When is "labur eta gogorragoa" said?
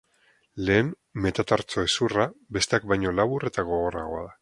3.23-4.29